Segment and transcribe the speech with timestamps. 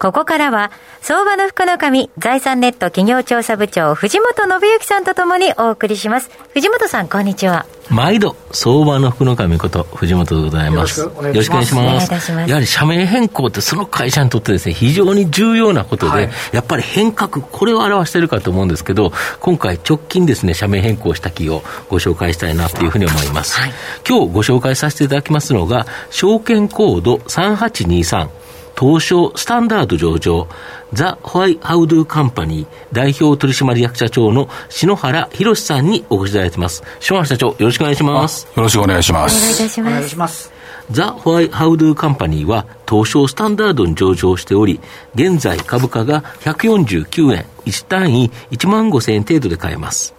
[0.00, 0.70] ここからは
[1.02, 6.30] 相場の福の神財産ネット企業調査部長藤本信之さんとともにお送りします。
[6.54, 7.66] 藤本さんこんにちは。
[7.90, 11.00] 毎度相場の福の神こと藤本でございます。
[11.02, 12.32] よろしくお願いします。
[12.32, 23.72] やはり社名変更ってその会社にとってですね非常に重要なことで、はい、やっぱり変革これを表しているかと思うんですけど今回直近ですね社名変更した企業ご紹介したいなというふうに思います、はい、
[24.08, 28.39] 今日ご紹介させていただきますのが証券コード3823
[28.80, 30.48] 東証スタンダード上場、
[30.94, 36.82] ザ・ホワイ・ハウドゥ・カンパニー代表取締役社長の篠原博さんにお越しいただいています。
[36.98, 38.48] 篠原社長、よろしくお願いします。
[38.56, 39.36] よろしくお願いします。
[39.36, 39.92] お願いいたします。
[39.92, 40.52] お願いします。
[40.90, 44.80] ザ・ホワイ・ハウドゥ・カンパニーは東証スタンダードに上場しており、
[45.14, 50.14] 現在株価が149円、1単位1万5千円程度で買えます。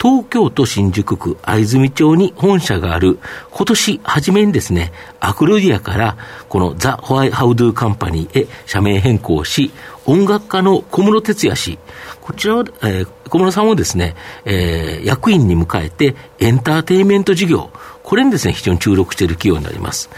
[0.00, 3.18] 東京都新宿区藍住町に本社がある、
[3.50, 6.16] 今年初めにですね、アクロディアから
[6.48, 9.70] このザ・ホワイ・ハウドゥ・カンパニーへ社名変更し、
[10.04, 11.78] 音楽家の小室哲也氏、
[12.20, 17.70] こちらは、えー、小室さんをですね、えー、役員に迎えてエンターテインメント事業、
[18.06, 20.08] これにですね、非常に注力している企業になります。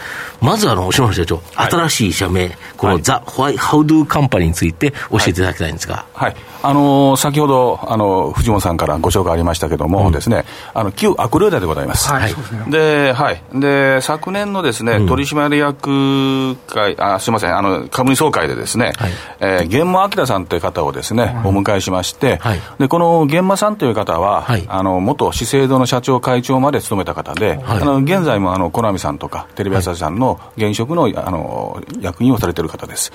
[0.43, 6.05] まず、あの、篠原社長、はい、新しい社名、このザ・ホワイ・ハウドゥ・カンパニーについて教えていただきたいんですが。
[6.13, 6.33] はい。
[6.33, 10.45] はい、あのー、先ほど、あの、藤本さんからご紹介ありましたけども、うん、ですね、
[10.75, 12.13] あの、旧アクルーダでございます。
[12.13, 12.35] はい。
[12.71, 13.43] で、はい。
[13.55, 33.13] で、昨年のですね、うん、取締役会、あ、すみません、あの、株主総会でですね、はい、えー、玄馬明さんという方をですね、お迎えしまして、はい、で、この玄馬さんという方は、はい、あの、元資生堂の社長会長まで務めた方で、はいあの現在もあのコナミさんとか、テレビ朝日さんの現職のあの役員をされている方です。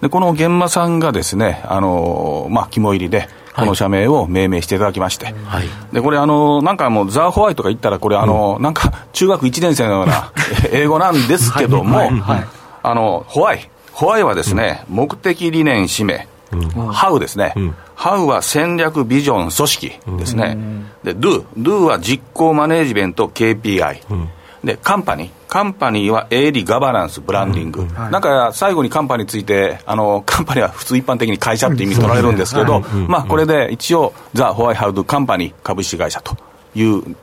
[0.00, 10.32] でこの玄馬さんがですね、あのまあ、肝入りで、この社名を命名していただきまして、はい、でこれあの、なんかもう、ザ・ホワイトが言ったら、これあの、うん、なんか中学1年生のような
[10.72, 12.10] 英語なんですけども、
[12.82, 16.20] あのホワイ、ホワイはですね、うん、目的、理念、使命、うん、
[16.92, 17.54] ハウですね、
[17.94, 20.56] ハウは戦略、ビジョン、組織ですね。
[21.02, 24.00] で、ドゥ、ドゥは実行マネージメント、KPI。
[24.64, 25.30] で、カンパニー。
[25.48, 27.86] カンパニーは営利、ガバナンス、ブランディング。
[28.10, 28.22] なん。
[28.22, 36.36] か最後にカンパニーについて、あの、カンパニーは普通一般的に会社って意味取られるんですけど、まあこれで一応、ザ・ホワイハウド・カンパニー株式会社と
[36.74, 37.16] いう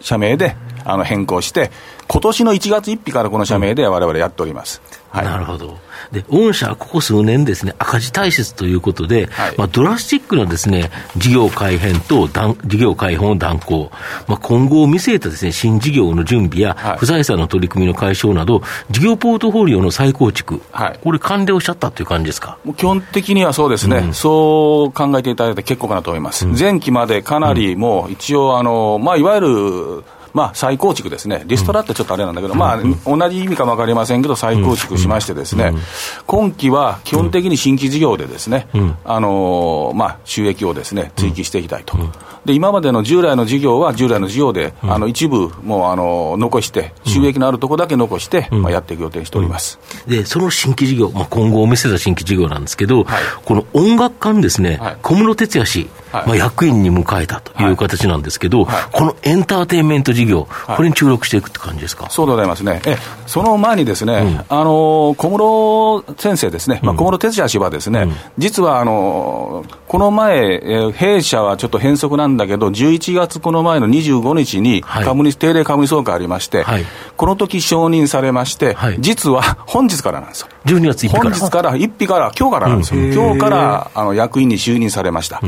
[0.00, 1.70] 社名であの変更して、
[2.08, 4.82] 今年の1月1日からこの社名でわれわれやっております。
[5.10, 5.78] はい、なるほど。
[6.10, 13.90] で、御社はここ数年ですね、赤字体質ということで、はい、まあ、ドラスティックなですね、事業改変と事業改変を断行、
[14.26, 22.58] まあ、今後を見据えたですね、新事業の準備や、不財産の取り組みの解消など、事業ポートフォリオの再構築、はい、これ完了しちゃったという感じですか？
[22.76, 26.46] 基本的にはそうですね、うん、そう考えていただいて結構かなと思います。
[26.46, 35.72] うん、前期までかなりもう一応、あの、まあ、いわゆる、まあ、再構築ですね、リストラってちょっとあれなんだけど、まあ、同じ意味かも分かりませんけど、再構築しましてですね、
[36.26, 38.66] 今期は基本的に新規事業でですね、
[39.04, 41.96] あのまあ、収益をですね、追記していきたいと。
[42.44, 49.78] で、今までの従来の事業は従来の事業で、あの、一部もう、あの、残して、収益のあるところだけ残して、まあ、やっていく予定しております。
[50.06, 53.06] で、その新規事業、まあ、今後を見せた新規事業なんですけど、
[53.44, 55.88] この音楽家にですね、小室哲哉氏、
[56.26, 62.80] まあ、役員に迎えたという形なんですけど、このエンターテインメント事業、これに注力していくって感じですか、そうでございますね。
[62.86, 68.08] えその前にですね、あの小室先生ですね、まあ、小室哲哉氏はですね、
[68.38, 76.64] 実はあのこの前、え弊社はちょっと変則なんだけど、11月この前の25日に株主、定例株主総会ありまして、
[77.16, 80.48] この時承認されまして、実は本日からなんですよ。
[80.66, 81.22] 12月1日から。
[81.22, 83.00] 本日から、1日から、今日からなんですよ。
[83.12, 85.40] 今日からあの役員に就任されました。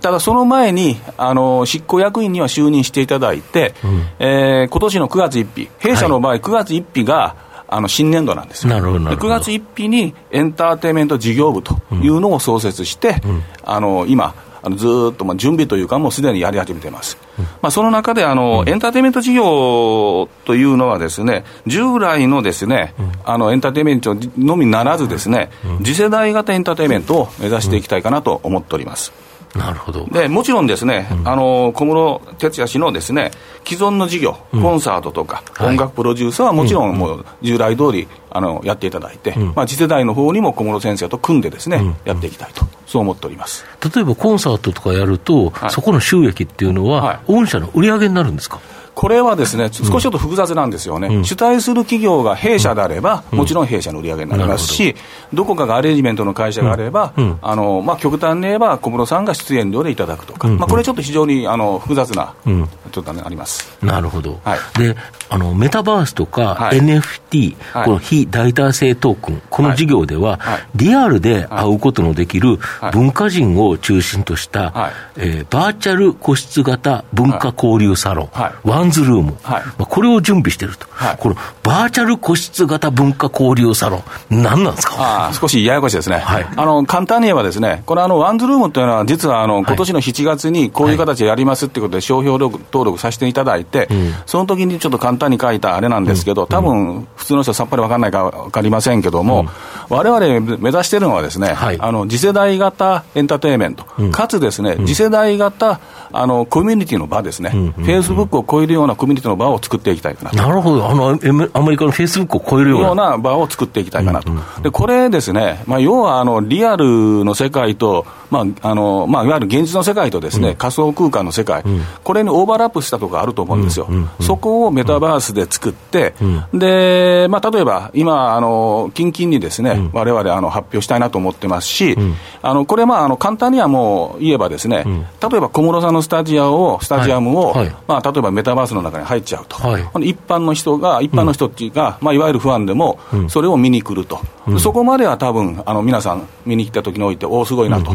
[0.00, 7.34] ただその前に、あの、執行役員には就任していただいて、うん、えー、今年の9月1日、弊社の場合、9月1日が、
[7.74, 8.74] あの新年度なんですよ。
[8.74, 17.18] なるほど9月1日にエンターテインメント事業部というのを創設して、うん、あの今、あのずっとまあ準備というか、もうすでにやり始めてます。
[17.38, 25.50] うん、まあ、その中であの、うん、エンターテインメント事業というのはですね、従来のですね、うん、あのエンターテインメントのみならずですね、
[25.82, 29.12] 次世代型エンターテインメントを目指していきたいかなと思っております。
[29.54, 30.06] なるほど。
[30.06, 33.30] でもちろんですね、うん、あの小室哲哉氏のですね
[33.66, 43.64] 既存の事業、コンサートとか、音楽プロデュースはもちろんもう従来通りありやっていただいて、まあ、次世代の方にも小室先生と組んでですね、やっていきたいと、そう思っております。
[43.94, 48.58] 例えばコンサートとかやると、はい、そこの収益っていうのは、はい、御社の売り上げになるんですか？
[48.94, 54.94] これはですね、少しちょっと複雑なんですよね、うん、主体する企業が弊社であれば、うん、もちろん弊社の売り上げになりますし、
[55.32, 55.44] ど。
[55.44, 63.76] こかがアレンジメントの会社があれば、あのまあ、極端に言えば、小室さんが出演料でいただくとか、まあ、これちょっと非常にあの複雑な、ちょっと、ね、あります。
[63.82, 64.96] なるほど、はい、で
[65.28, 70.38] あのメタバースとか、はい、NFT、はい、この非代替性トークン、この事業では、
[70.74, 72.58] リアルで会うことのできる
[72.92, 78.30] 文化人を中心とした、えー、バーチャル個室型文化交流サロン、
[78.64, 80.86] ワンズルーム、まあ、これを準備してると、
[81.18, 83.98] このバーチャル個室型文化交流サロ
[84.30, 85.28] ン、何なんですか？
[85.28, 93.88] あ少しややこしいですね、あの簡単に言えばですね、これあの、ワンズルームというのは、実はあの今年の7月にこういう形でやりますっていうことで、商標登録させていただいて、
[94.26, 99.46] その時にちょっと簡単に書いたあれなんですけど、多分普通の人さっぱり分かんないか分かりませんけども、
[99.88, 105.80] われわれ目指しているのはですね、はい、あの次世代型エンターテインメント、うん、かつですね、次世代型
[106.12, 111.18] あのコミュニティの場ですね、フェイスブックを超えるようなコミュニティの場を作っていきたいかななるほど、あの
[111.52, 113.12] アメリカのフェイスブックを超えるような。
[113.18, 114.30] 場を作っていきたいかなと、
[114.62, 123.88] でこれですね、まあ、要はあのリアルの世界と、まああのまあ、いわゆる現実の世界とですね、うん、仮想空間の世界、うん、これにオーバーラップしたところがあると思うんですよ、
[124.20, 126.14] そこをメタバースで作って、
[126.52, 131.96] でまあ、例えば今、あの近々にですね、われわれ発表したいなと思ってますし、
[132.42, 134.84] あのこれ、まあ、あの簡単にはもう言えばですね、
[135.22, 137.66] 例えば小室さんのスタジアをスタジアムを、はい。
[137.66, 142.98] はい、まあ、例えばメタバースの中に入っちゃうと、はい、一般の人が、一般の人が、まあ、いわゆるファンでも、
[143.28, 144.20] それを見に来ると、
[144.58, 147.92] そこまでは多分あの皆さん、見に来た時において、おお、すごいなと、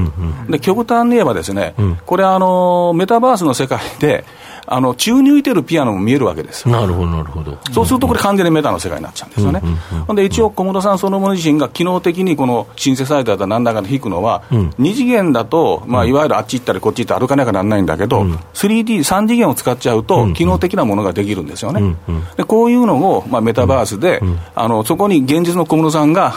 [0.49, 1.75] で極端に言えばですね、
[2.05, 4.25] これあの、メタバースの世界で、
[4.69, 7.57] あの宙に浮いてるピアノも見えるわけですなるほど、なるほど。
[7.71, 9.61] そうすると、これ、完全にメタの世界になっちゃうんですよね。
[10.05, 21.95] ほんで、一応、小室さんそのもの自身が機能的にこのシンセサイザーだなんだかで弾くのは、うん、2次元だと、まあ、いわゆるあっち行ったりこっち行ったり歩かなきゃならないんだけど、うん、3D、3次元を使っちゃうと、機能的なものができるんですよね。
[22.35, 24.21] でこういうのを、まあ、メタバースで、
[24.53, 26.33] あのそこに現実の小室さんが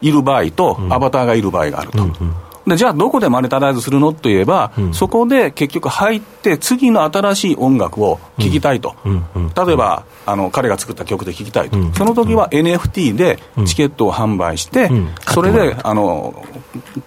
[0.00, 2.06] いる場合と、アバターがいる場合があると。
[2.68, 4.12] でじゃあ、どこでマネタライズするの？
[4.12, 8.94] といえば、うん、そこで結局入って、次の新しい音楽を聴きたいと、
[9.56, 14.90] 例えばあの彼が作った曲で聴きたいと、その時は NFT でチケットを販売して、
[15.32, 16.44] それであの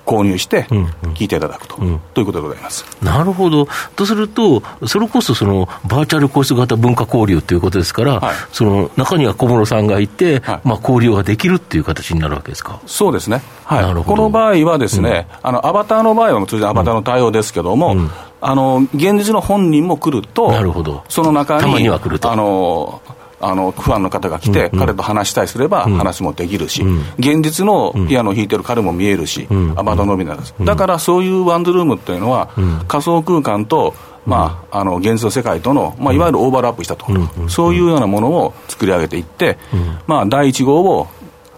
[0.06, 0.86] 購入して聴
[1.22, 1.76] いていただくと,、
[2.14, 2.86] ということでございます。
[3.02, 12.80] なるほど、とすると、それこそそのバーチャル個室型文化交流ということですから、はい、その中には小室さんがいて、はい、まあ、交流ができるっていう形になるわけですか？
[12.86, 18.10] そうですね、はい、この場合はですね、うんあのアバターの場合は通常アバターの対応ですけども、うん、
[18.40, 21.04] あの現実の本人も来ると、なるほど。
[21.10, 22.32] その中に、には来ると。
[22.32, 23.02] あの
[23.44, 26.84] あのファンの方が来て、彼と話したいすれば話もできるし、
[27.18, 32.50] 現実のピアノを弾いてる彼も見えるし、アバターのみなんです、だからそういうワンドルームっていうのは、
[32.88, 33.96] 仮想空間と
[34.28, 39.58] まあ、あの現実の世界との、まあ、いわゆるオーバーラップしたところ、そういうようなものを作り上げていって、
[40.06, 41.08] まあ、第1号を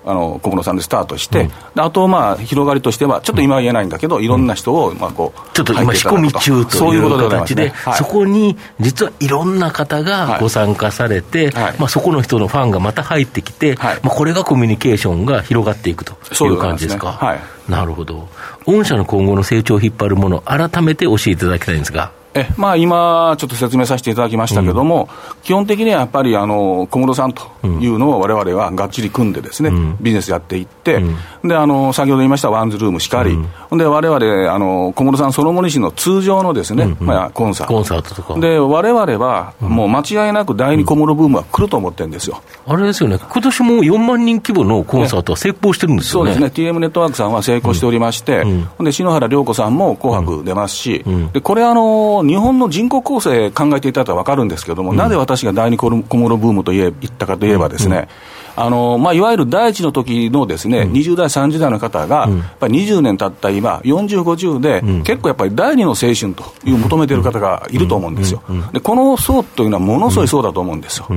[0.05, 11.75] あの小室さんでスタートして、うん、あとまあ広がりとしては、ちょっと今は言えないんだけど、いろんな人をまあこうちょっと今、仕込み中という形で、そこに実はいろんな方がご参加されて、はい。
[11.79, 16.13] まあ、そこの人のファンがまた入ってきて、はい、まあ、これがコミュニケーションが広がっていくと
[16.45, 17.37] いう感じですか？
[17.67, 18.27] なるほど。
[18.65, 22.11] 御社の今後の成長を引っ張るもの、改めて教えていただきたいんですが。
[22.35, 33.37] えまあ、今、ちょっと説明させていただきましたけども、うん、基本的にはやっぱりあの小室さんというのをわれわれはがっちり組んでですね、うん、ビジネスやっていって、うん、であの先ほど言いましたワンズルームしかり、
[33.71, 37.73] うん、でわれわれあの小室さんそのもの自身の通常のですね、まあ、コンサート。
[37.73, 38.39] コンサートとか。
[38.39, 42.41] で、われわれはもう間違いなく第二小室ブームは来ると思ってるんですよ。
[42.65, 46.33] あれですよね、今年も4万人規模のコンサートは成功してるんですよね。
[46.33, 48.43] そうですね、TM ネットワークさんは成功しておりまして、
[48.79, 51.03] で篠原涼子さんも紅白出ますし、
[51.33, 56.03] でこれあの、日本の人口構成考えていただいたら分かるんですけれども、うん、なぜ私が第二小室
[56.37, 58.07] ブームと言ったかといえばですね、
[58.55, 68.43] あのまあ、いわゆる第一の時のですね、うん、20代、30代の方が、やっぱり20年経った今、40、50で、結構やっぱり第二の青春という求めている方がいると思うんですよ。
[68.71, 71.07] でこの層というのはものすごい層だと思うんですよ。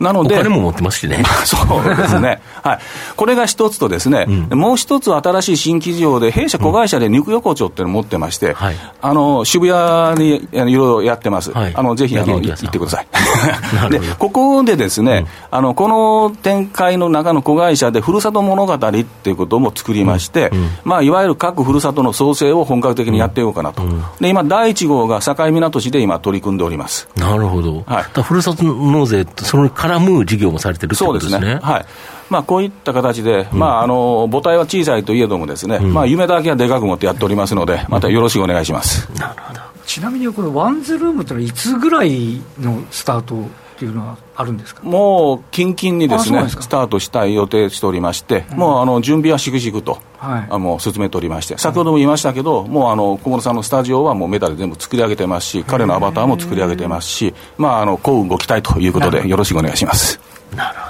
[0.00, 1.22] なので、お金も持ってますしね。
[1.44, 2.40] そうですね。
[2.62, 2.78] はい。
[3.16, 11.52] これが一つとですね、うん、もう一つ新しい新規事業で、弊社子会社で肉横丁っていうのを持ってまして、はい、あの、渋谷にいろいろやってます。
[11.52, 13.06] はい、あの、ぜひ、あの、行ってください。
[13.92, 23.82] で、ここでですね、うん、あの、この展開の中の子会社で、ふるさと物語っていうことも作りまして、うん、まあ、いわゆる各ふるさとの創生を本格的にやっていこうかなと。
[24.18, 27.06] で、今、第1号が境港市で今取り組んでおります。
[27.16, 27.84] なるほど。
[27.86, 28.22] はい。
[28.22, 31.32] ふるさと納税それから絡む事業もされてるってことですね。
[31.32, 31.60] そうですね。
[31.62, 31.86] はい。
[32.28, 39.10] まあ、こういった形で、うん、まあ、あの母体は小さいといえどもですね、うん、まあ、夢だけはでかく持ってやっておりますので、またよろしくお願いします。
[39.18, 39.60] なるほど。
[39.86, 43.48] ちなみにこのワンズルームってのはいつぐらいのスタート
[43.80, 44.82] っていうのはあるんですか？
[44.82, 60.20] もう近々にですねスタートしたい予定しておりまして、うん、もうあの準備はしぐしぐと、はい、あもう進めておりまして、先ほども言いましたけど、もうあの小室さんのスタジオはもうメタで全部作り上げてますし、彼のアバターも作り上げてますし、まあ、あの幸運ご期待ということで、よろしくお願いします。
[60.54, 60.89] なるほ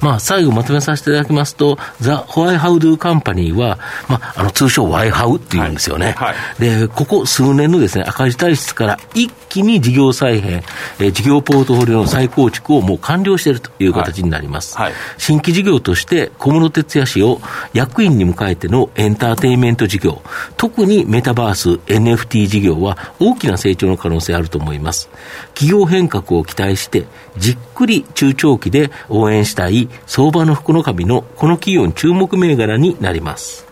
[0.00, 6.14] まあ、最後まとめさせていただきますと、ザ・ホワイハウドゥカンパニーは、まあ、あの、通称ワイハウっていうんですよね。
[6.16, 10.62] はいはい、で、ここ数年のですね、赤字体質から一気に事業再編、
[10.98, 14.76] えー、事業ポートフォリオの再構築をもう完了しているという形になります。
[14.76, 17.40] はい、新規事業として、小室哲也氏を
[17.72, 20.22] 役員に迎えてのエンターテインメント事業、
[20.56, 25.08] 特にメタバース、NFT 事業は大きな成長の可能性あると思います。
[25.54, 27.06] 企業変革を期待して、
[27.38, 33.66] じっくり中長期で応援したい相場の福の神のこの企業に注目銘柄になります。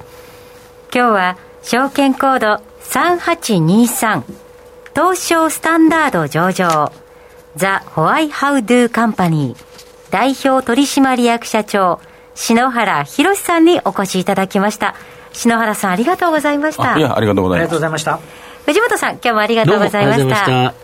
[0.95, 4.23] 今日は証券コード3823
[4.95, 6.93] 東証スタンダード上場
[7.57, 9.65] ザ・ホワイハウドゥカンパニー
[10.11, 12.01] 代表取締役社長
[12.37, 14.95] 篠原博さんにお越しいただきました。
[15.33, 16.97] 篠原さんありがとうございました。
[16.97, 17.67] いやありがとうございます。
[17.67, 18.45] ありがとうございました。
[18.67, 20.84] 藤本さん今日もありがとうございました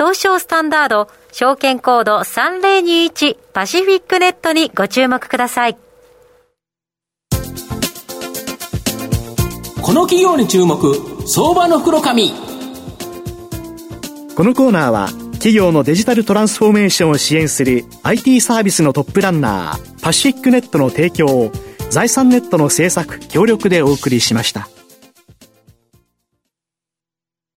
[0.00, 5.76] 東証スタンダード証券コード3021パシフィックネットにご注目ください。
[9.82, 10.94] この企業に注目、
[11.26, 12.30] 相場の袋紙。
[14.34, 21.52] このコーナーは、企業のデジタルトランスフォーメーションを支援する IT サービスのトップランナー、パシフィックネットの提供を、
[21.90, 24.70] 財産ネットの制作、協力でお送りしました。